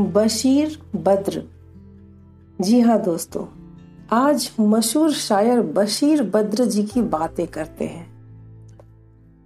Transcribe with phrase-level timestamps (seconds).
[0.00, 1.42] बशीर बद्र।
[2.60, 3.44] जी हाँ दोस्तों,
[4.10, 8.06] आज मशहूर शायर बशीर बद्र जी की बातें करते हैं।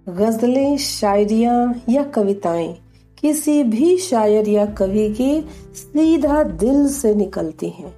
[0.09, 2.77] गजलें, शायरियाँ या कविताएँ,
[3.17, 5.41] किसी भी शायर या कवि के
[5.75, 7.93] सीधा दिल से निकलती हैं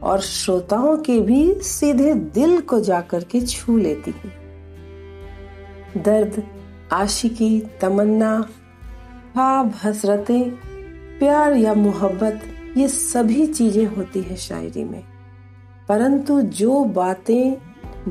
[0.00, 4.32] और श्रोताओं के भी सीधे दिल को जाकर के छू लेती हैं।
[6.02, 6.42] दर्द,
[6.92, 8.40] आशिकी, तमन्ना,
[9.32, 10.73] ख्वाब, हसरतें
[11.18, 12.40] प्यार या मोहब्बत,
[12.76, 15.04] ये सभी चीज़ें होती है शायरी में।
[15.88, 17.56] परंतु जो बातें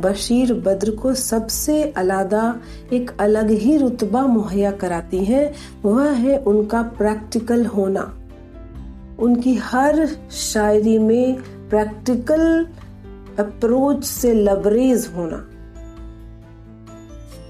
[0.01, 2.59] बशीर बद्र को सबसे अलादा
[2.93, 5.53] एक अलग ही रुतबा मुहैया कराती हैं,
[5.85, 8.19] वह है उनका प्रैक्टिकल होना।
[9.19, 11.35] उनकी हर शायरी में
[11.69, 12.67] प्रैक्टिकल
[13.39, 15.49] अप्रोच से लबरेज होना।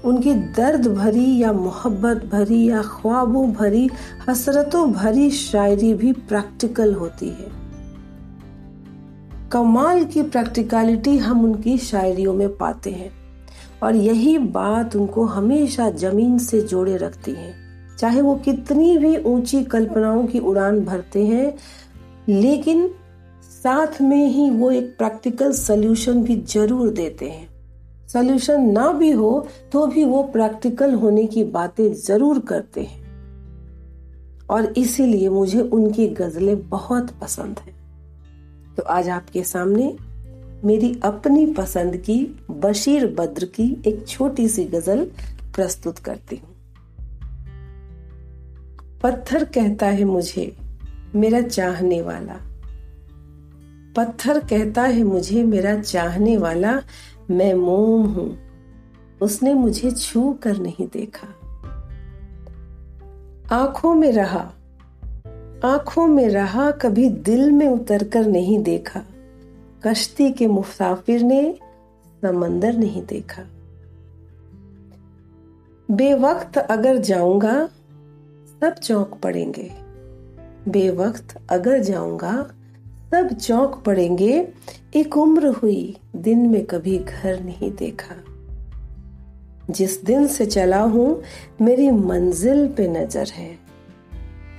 [0.04, 3.88] उनकी दर्द भरी या मोहब्बत भरी या ख्वाबों भरी,
[4.28, 7.52] हसरतों भरी शायरी भी प्रैक्टिकल होती है।
[9.52, 13.10] कमाल की प्रैक्टिकलिटी हम उनकी शायरियों में पाते हैं
[13.82, 17.54] और यही बात उनको हमेशा ज़मीन से जोड़े रखती है।
[17.98, 21.54] चाहे वो कितनी भी ऊँची कल्पनाओं की उड़ान भरते हैं,
[22.28, 22.88] लेकिन
[23.42, 27.53] साथ में ही वो एक प्रैक्टिकल सल्यूशन भी ज़रूर देते हैं।
[28.14, 33.02] सोल्यूशन ना भी हो तो भी वो प्रैक्टिकल होने की बातें ज़रूर करते हैं।
[34.50, 37.72] और इसीलिए मुझे उनकी गजलें बहुत पसंद है।
[38.76, 39.96] तो आज आपके सामने
[40.64, 42.16] मेरी अपनी पसंद की
[42.50, 45.04] बशीर बद्र की एक छोटी सी गज़ल
[45.54, 46.52] प्रस्तुत करती हूँ।
[49.02, 50.56] पत्थर कहता है मुझे,
[51.14, 52.40] मेरा चाहने वाला।
[53.96, 56.82] पत्थर कहता है मुझे, मेरा चाहने वाला।
[57.30, 58.38] मैं मोम हूँ।
[59.22, 61.28] उसने मुझे छू कर नहीं देखा।
[63.56, 64.52] आँखों में रहा।
[65.64, 69.02] आँखों में रहा, कभी दिल में उतर कर नहीं देखा।
[69.86, 71.58] कश्ती के मुसाफिर ने
[72.22, 73.42] समंदर नहीं देखा।
[75.90, 77.68] बेवक्त अगर जाऊँगा,
[78.60, 79.72] सब चौंक पड़ेंगे।
[80.68, 82.50] बेवक्त अगर जाऊँगा
[83.14, 84.48] सब चौंक पड़ेंगे।
[84.96, 88.14] एक उम्र हुई, दिन में कभी घर नहीं देखा।
[89.70, 91.22] जिस दिन से चला हूँ,
[91.60, 93.58] मेरी मंजिल पे नज़र है।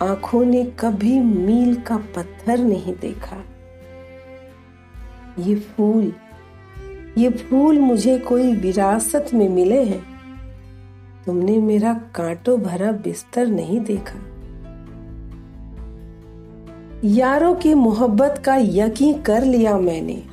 [0.01, 3.43] आँखों ने कभी मील का पत्थर नहीं देखा।
[5.39, 6.13] ये फूल
[7.17, 10.05] ये फूल मुझे कोई विरासत में मिले हैं।
[11.25, 14.34] तुमने मेरा कांटो भरा बिस्तर नहीं देखा।
[17.03, 20.23] यारों की मोहब्बत का यकीन कर लिया मैंने।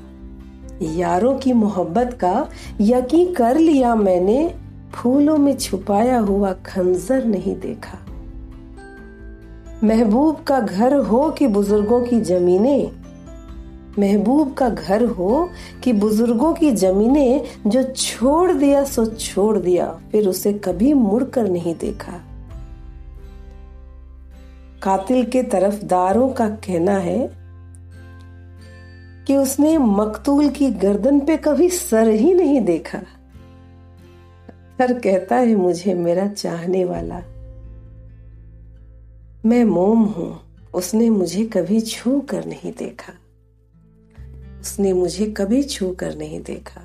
[0.82, 2.48] यारों की मोहब्बत का
[2.80, 4.54] यकीन कर लिया मैंने,
[4.94, 7.98] फूलों में छुपाया हुआ खंजर नहीं देखा।
[9.84, 12.90] महबूब का घर हो कि बुज़ुर्गों की जमीने?
[13.98, 15.50] महबूब का घर हो
[15.84, 21.74] कि बुज़ुर्गों की जमीने, जो छोड़ दिया सो छोड़ दिया, फिर उसे कभी मुड़कर नहीं
[21.74, 22.31] देखा।
[24.82, 27.31] कातिल के तरफदारों का कहना है
[29.26, 32.98] कि उसने मकतूल की गर्दन पे कभी सर ही नहीं देखा।
[34.78, 37.19] सर कहता है, मुझे मेरा चाहने वाला,
[39.47, 40.41] मैं मोम हूँ।
[40.75, 43.12] उसने मुझे कभी छू कर नहीं देखा।
[44.60, 46.81] उसने मुझे कभी छू कर नहीं देखा।